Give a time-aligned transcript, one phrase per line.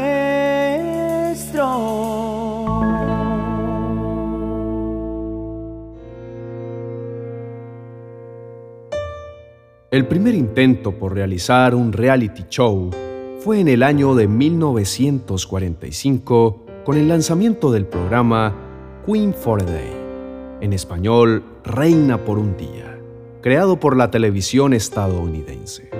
[9.92, 12.90] El primer intento por realizar un reality show
[13.38, 18.56] fue en el año de 1945 con el lanzamiento del programa
[19.06, 19.92] Queen for a Day,
[20.60, 22.98] en español Reina por un día,
[23.40, 25.97] creado por la televisión estadounidense.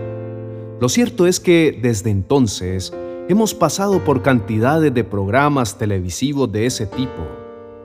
[0.80, 2.92] Lo cierto es que desde entonces
[3.28, 7.26] hemos pasado por cantidades de programas televisivos de ese tipo,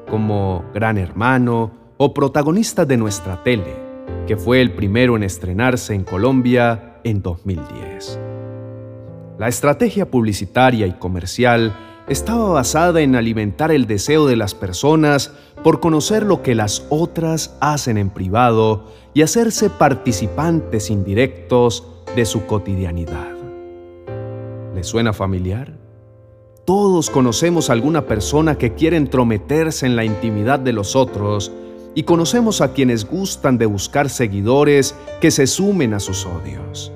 [0.08, 3.76] como Gran Hermano o Protagonistas de nuestra tele,
[4.28, 8.20] que fue el primero en estrenarse en Colombia en 2010.
[9.40, 11.76] La estrategia publicitaria y comercial
[12.08, 17.58] estaba basada en alimentar el deseo de las personas por conocer lo que las otras
[17.60, 23.32] hacen en privado y hacerse participantes indirectos de su cotidianidad.
[24.76, 25.78] ¿Le suena familiar?
[26.66, 31.52] Todos conocemos a alguna persona que quiere entrometerse en la intimidad de los otros
[31.96, 36.92] y conocemos a quienes gustan de buscar seguidores que se sumen a sus odios.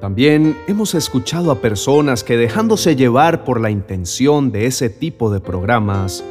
[0.00, 5.40] También hemos escuchado a personas que dejándose llevar por la intención de ese tipo de
[5.40, 6.24] programas,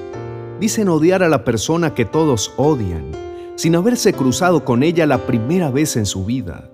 [0.59, 3.11] dicen odiar a la persona que todos odian,
[3.55, 6.69] sin haberse cruzado con ella la primera vez en su vida.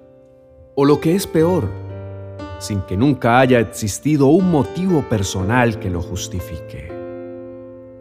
[0.78, 1.70] O lo que es peor,
[2.60, 6.92] sin que nunca haya existido un motivo personal que lo justifique.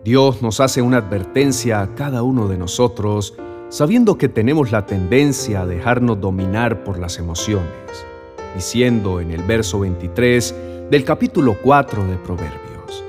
[0.02, 3.34] Dios nos hace una advertencia a cada uno de nosotros,
[3.68, 7.68] sabiendo que tenemos la tendencia a dejarnos dominar por las emociones,
[8.56, 10.54] diciendo en el verso 23
[10.90, 13.04] del capítulo 4 de Proverbios,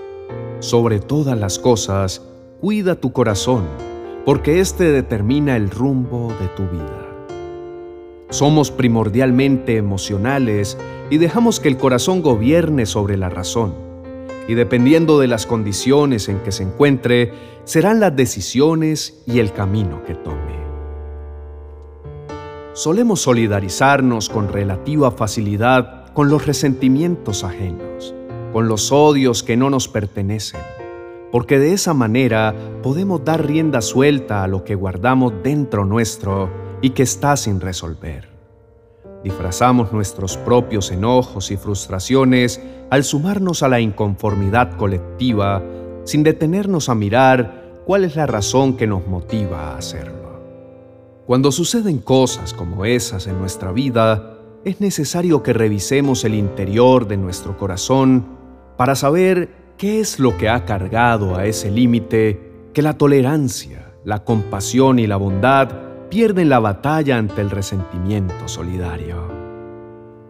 [0.60, 2.22] Sobre todas las cosas,
[2.62, 3.66] cuida tu corazón,
[4.26, 7.15] porque éste determina el rumbo de tu vida.
[8.30, 10.78] Somos primordialmente emocionales
[11.10, 13.86] y dejamos que el corazón gobierne sobre la razón
[14.48, 20.04] y dependiendo de las condiciones en que se encuentre, serán las decisiones y el camino
[20.06, 20.56] que tome.
[22.74, 28.14] Solemos solidarizarnos con relativa facilidad con los resentimientos ajenos,
[28.54, 30.62] con los odios que no nos pertenecen,
[31.32, 36.50] porque de esa manera podemos dar rienda suelta a lo que guardamos dentro nuestro
[36.86, 38.30] y que está sin resolver.
[39.24, 45.64] Disfrazamos nuestros propios enojos y frustraciones al sumarnos a la inconformidad colectiva
[46.04, 50.44] sin detenernos a mirar cuál es la razón que nos motiva a hacerlo.
[51.26, 57.18] Cuando suceden cosas como esas en nuestra vida, es necesario que revisemos el interior de
[57.18, 58.28] nuestro corazón
[58.78, 64.24] para saber qué es lo que ha cargado a ese límite que la tolerancia, la
[64.24, 69.36] compasión y la bondad pierden la batalla ante el resentimiento solidario.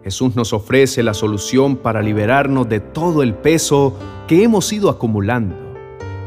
[0.02, 3.96] Jesús nos ofrece la solución para liberarnos de todo el peso
[4.28, 5.56] que hemos ido acumulando,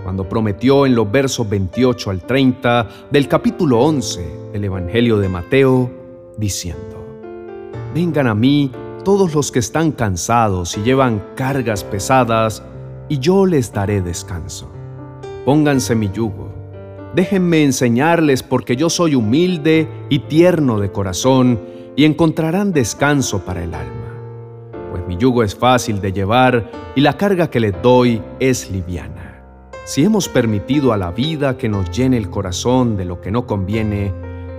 [0.04, 5.90] cuando prometió en los versos 28 al 30 del capítulo 11 del Evangelio de Mateo,
[6.38, 7.06] diciendo,
[7.94, 8.72] Vengan a mí
[9.04, 12.62] todos los que están cansados y llevan cargas pesadas,
[13.08, 14.70] y yo les daré descanso.
[15.46, 16.49] Pónganse mi yugo
[17.16, 21.60] Déjenme enseñarles porque yo soy humilde y tierno de corazón
[21.96, 23.96] y encontrarán descanso para el alma.
[24.92, 29.44] Pues mi yugo es fácil de llevar y la carga que les doy es liviana.
[29.86, 33.48] Si hemos permitido a la vida que nos llene el corazón de lo que no
[33.48, 34.14] conviene,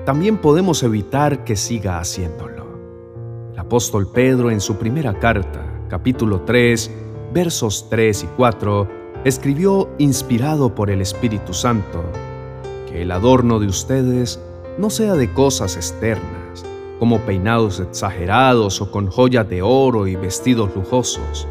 [0.05, 2.66] también podemos evitar que siga haciéndolo.
[3.53, 6.91] El apóstol Pedro en su primera carta, capítulo 3,
[7.33, 8.89] versos 3 y 4,
[9.25, 12.03] escribió inspirado por el Espíritu Santo,
[12.91, 14.41] que el adorno de ustedes
[14.78, 16.65] no sea de cosas externas,
[16.99, 21.47] como peinados exagerados o con joyas de oro y vestidos lujosos.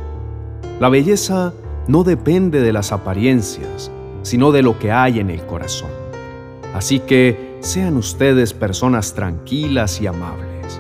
[0.80, 1.54] La belleza
[1.88, 3.92] no depende de las apariencias,
[4.22, 5.90] sino de lo que hay en el corazón.
[6.74, 10.80] Así que sean ustedes personas tranquilas y amables.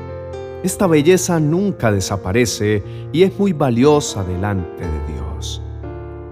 [0.63, 5.61] Esta belleza nunca desaparece y es muy valiosa delante de Dios.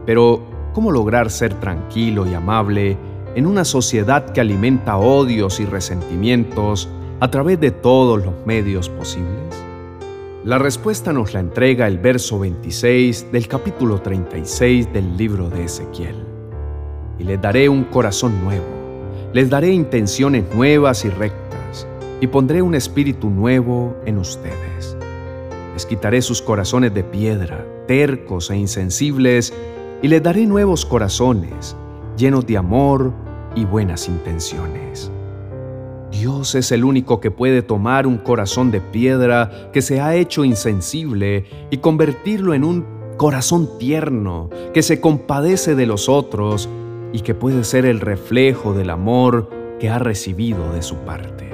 [0.06, 0.42] Pero,
[0.74, 2.98] ¿cómo lograr ser tranquilo y amable
[3.36, 6.90] en una sociedad que alimenta odios y resentimientos
[7.20, 9.68] a través de todos los medios posibles?
[10.44, 16.16] La respuesta nos la entrega el verso 26 del capítulo 36 del libro de Ezequiel.
[17.20, 18.64] Y les daré un corazón nuevo,
[19.34, 21.86] les daré intenciones nuevas y rectas,
[22.22, 24.96] y pondré un espíritu nuevo en ustedes.
[25.74, 29.54] Les quitaré sus corazones de piedra, tercos e insensibles,
[30.02, 31.76] y les daré nuevos corazones,
[32.18, 33.14] llenos de amor,
[33.58, 35.12] y buenas intenciones.
[36.12, 40.46] Dios es el único que puede tomar un corazón de piedra que se ha hecho
[40.46, 42.86] insensible y convertirlo en un
[43.18, 46.70] corazón tierno, que se compadece de los otros
[47.14, 49.50] y que puede ser el reflejo del amor
[49.80, 51.50] que ha recibido de su parte.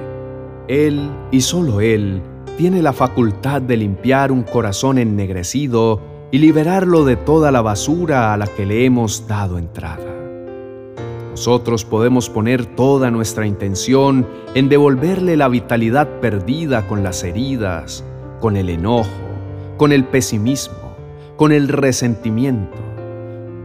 [0.67, 2.21] Él, y solo Él,
[2.57, 6.01] tiene la facultad de limpiar un corazón ennegrecido
[6.31, 10.22] y liberarlo de toda la basura a la que le hemos dado entrada.
[11.33, 18.05] Nosotros podemos poner toda nuestra intención en devolverle la vitalidad perdida con las heridas,
[18.39, 19.09] con el enojo,
[19.77, 20.95] con el pesimismo,
[21.35, 22.77] con el resentimiento.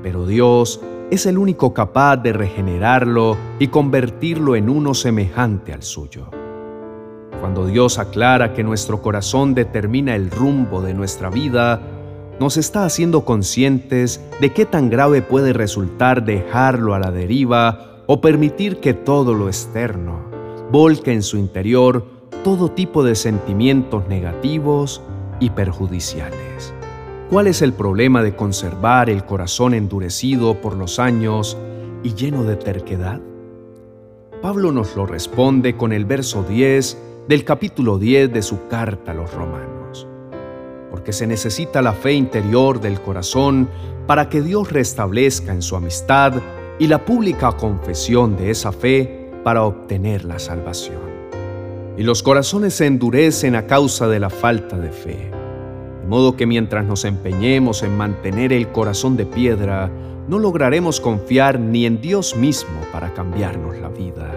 [0.03, 0.81] Pero Dios
[1.11, 6.31] es el único capaz de regenerarlo y convertirlo en uno semejante al suyo.
[7.38, 11.82] Cuando Dios aclara que nuestro corazón determina el rumbo de nuestra vida,
[12.40, 18.20] nos está haciendo conscientes de qué tan grave puede resultar dejarlo a la deriva o
[18.20, 20.29] permitir que todo lo externo
[20.70, 22.05] volque en su interior
[22.44, 25.02] todo tipo de sentimientos negativos
[25.40, 26.73] y perjudiciales.
[27.31, 31.58] ¿Cuál es el problema de conservar el corazón endurecido por los años
[32.02, 33.20] y lleno de terquedad?
[34.41, 36.96] Pablo nos lo responde con el verso 10
[37.29, 40.07] del capítulo 10 de su carta a los romanos.
[40.90, 43.69] Porque se necesita la fe interior del corazón
[44.06, 46.32] para que Dios restablezca en su amistad
[46.79, 51.00] y la pública confesión de esa fe para obtener la salvación.
[51.96, 55.31] Y los corazones se endurecen a causa de la falta de fe.
[56.00, 59.91] De modo que mientras nos empeñemos en mantener el corazón de piedra,
[60.29, 64.32] no lograremos confiar ni en Dios mismo para cambiarnos la vida.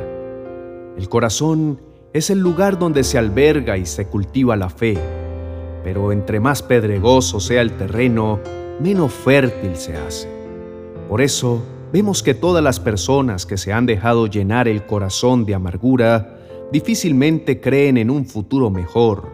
[0.97, 1.81] El corazón
[2.13, 4.97] es el lugar donde se alberga y se cultiva la fe,
[5.83, 8.39] pero entre más pedregoso sea el terreno,
[8.80, 10.30] menos fértil se hace.
[11.07, 11.62] Por eso,
[11.92, 16.38] vemos que todas las personas que se han dejado llenar el corazón de amargura
[16.72, 19.30] difícilmente creen en un futuro mejor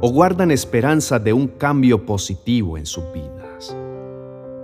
[0.00, 3.76] o guardan esperanza de un cambio positivo en sus vidas.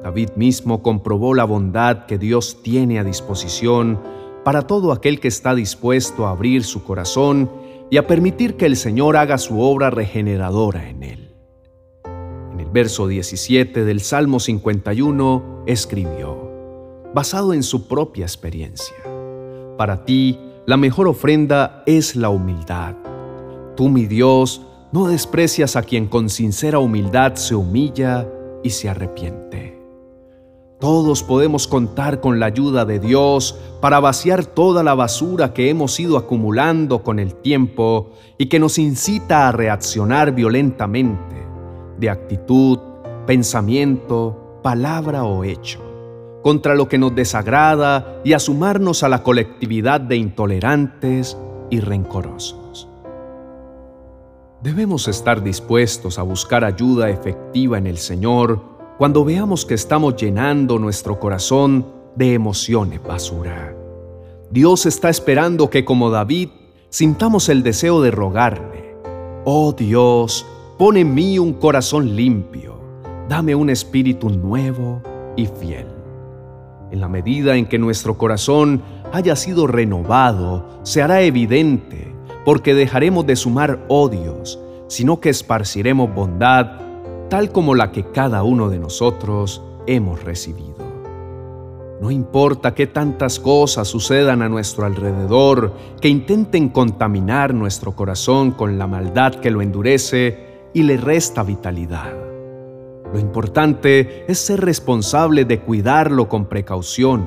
[0.02, 4.00] David mismo comprobó la bondad que Dios tiene a disposición
[4.44, 7.50] para todo aquel que está dispuesto a abrir su corazón
[7.90, 11.25] y a permitir que el Señor haga su obra regeneradora en él.
[12.76, 18.98] Verso 17 del Salmo 51 escribió, basado en su propia experiencia,
[19.78, 22.94] Para ti, la mejor ofrenda es la humildad.
[23.78, 24.60] Tú, mi Dios,
[24.92, 28.28] no desprecias a quien con sincera humildad se humilla
[28.62, 29.80] y se arrepiente.
[30.78, 35.98] Todos podemos contar con la ayuda de Dios para vaciar toda la basura que hemos
[35.98, 41.46] ido acumulando con el tiempo y que nos incita a reaccionar violentamente,
[41.98, 42.78] de actitud,
[43.26, 45.80] pensamiento, palabra o hecho,
[46.42, 51.36] contra lo que nos desagrada y a sumarnos a la colectividad de intolerantes
[51.70, 52.88] y rencorosos.
[54.62, 58.60] Debemos estar dispuestos a buscar ayuda efectiva en el Señor
[58.98, 63.76] cuando veamos que estamos llenando nuestro corazón de emociones basura.
[64.50, 66.48] Dios está esperando que como David
[66.88, 68.96] sintamos el deseo de rogarle,
[69.44, 70.46] oh Dios,
[70.78, 72.78] pon en mí un corazón limpio,
[73.28, 75.00] dame un espíritu nuevo
[75.34, 75.86] y fiel.
[76.90, 78.82] En la medida en que nuestro corazón
[79.12, 82.12] haya sido renovado, se hará evidente,
[82.44, 86.80] porque dejaremos de sumar odios, sino que esparciremos bondad
[87.28, 90.76] tal como la que cada uno de nosotros hemos recibido.
[92.00, 98.78] No importa qué tantas cosas sucedan a nuestro alrededor que intenten contaminar nuestro corazón con
[98.78, 100.45] la maldad que lo endurece
[100.76, 102.12] y le resta vitalidad.
[103.10, 107.26] Lo importante es ser responsable de cuidarlo con precaución,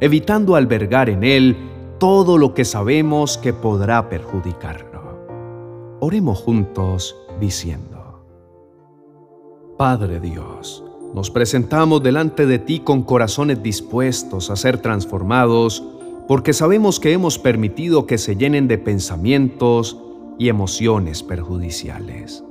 [0.00, 1.56] evitando albergar en él
[1.98, 5.96] todo lo que sabemos que podrá perjudicarlo.
[6.00, 8.22] Oremos juntos diciendo,
[9.78, 15.82] Padre Dios, nos presentamos delante de ti con corazones dispuestos a ser transformados,
[16.28, 19.96] porque sabemos que hemos permitido que se llenen de pensamientos
[20.38, 22.44] y emociones perjudiciales.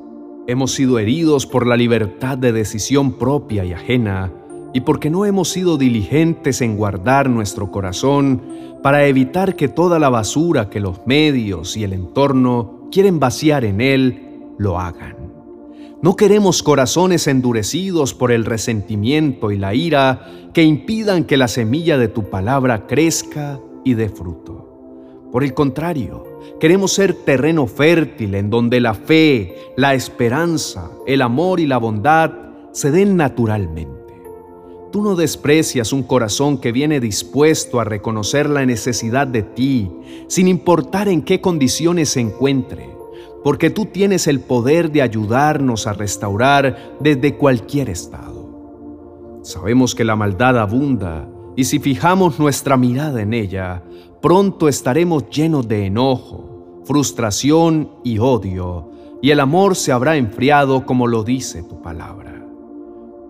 [0.49, 4.33] Hemos sido heridos por la libertad de decisión propia y ajena,
[4.73, 8.41] y porque no hemos sido diligentes en guardar nuestro corazón
[8.81, 13.79] para evitar que toda la basura que los medios y el entorno quieren vaciar en
[13.79, 15.17] él lo hagan.
[16.01, 21.99] No queremos corazones endurecidos por el resentimiento y la ira que impidan que la semilla
[21.99, 24.68] de tu palabra crezca y dé fruto.
[25.31, 26.23] Por el contrario,
[26.59, 32.31] queremos ser terreno fértil en donde la fe, la esperanza, el amor y la bondad
[32.71, 33.97] se den naturalmente.
[34.91, 39.91] Tú no desprecias un corazón que viene dispuesto a reconocer la necesidad de ti,
[40.27, 42.99] sin importar en qué condiciones se encuentre
[43.43, 49.39] porque tú tienes el poder de ayudarnos a restaurar desde cualquier estado.
[49.43, 53.83] Sabemos que la maldad abunda y si fijamos nuestra mirada en ella,
[54.21, 61.07] pronto estaremos llenos de enojo, frustración y odio, y el amor se habrá enfriado como
[61.07, 62.45] lo dice tu palabra.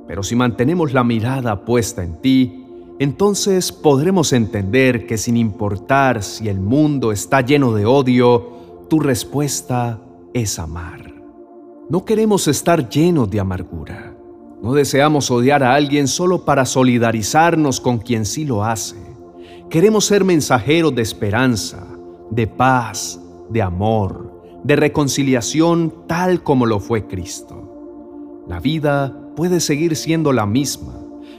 [0.08, 2.65] Pero si mantenemos la mirada puesta en ti,
[3.00, 10.01] entonces podremos entender que sin importar si el mundo está lleno de odio, tu respuesta
[10.34, 11.13] es amar.
[11.89, 14.15] No queremos estar llenos de amargura.
[14.62, 18.98] No deseamos odiar a alguien solo para solidarizarnos con quien sí lo hace.
[19.69, 21.85] Queremos ser mensajeros de esperanza,
[22.31, 23.19] de paz,
[23.51, 28.45] de amor, de reconciliación tal como lo fue Cristo.
[28.47, 30.95] La vida puede seguir siendo la misma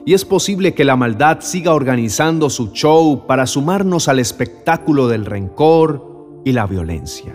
[0.07, 5.27] y es posible que la maldad siga organizando su show para sumarnos al espectáculo del
[5.27, 7.35] rencor y la violencia.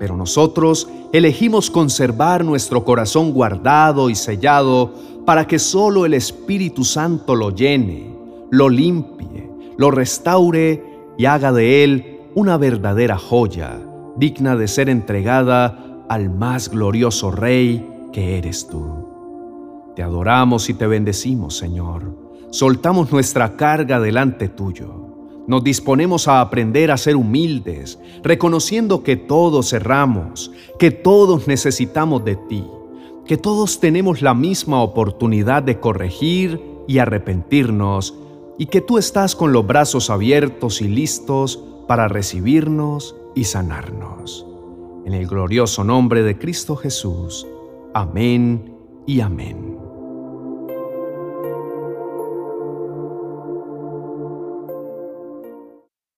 [0.00, 4.94] Pero nosotros elegimos conservar nuestro corazón guardado y sellado
[5.24, 8.16] para que solo el Espíritu Santo lo llene,
[8.50, 9.47] lo limpie,
[9.78, 10.84] lo restaure
[11.16, 13.80] y haga de él una verdadera joya,
[14.16, 19.08] digna de ser entregada al más glorioso Rey que eres tú.
[19.96, 22.14] Te adoramos y te bendecimos, Señor.
[22.50, 25.08] Soltamos nuestra carga delante tuyo
[25.48, 32.36] nos disponemos a aprender a ser humildes, reconociendo que todos erramos, que todos necesitamos de
[32.36, 32.66] ti,
[33.24, 38.14] que todos tenemos la misma oportunidad de corregir y arrepentirnos,
[38.58, 44.44] y que tú estás con los brazos abiertos y listos para recibirnos y sanarnos.
[45.06, 47.46] En el glorioso nombre de Cristo Jesús.
[47.94, 48.74] Amén
[49.06, 49.77] y amén.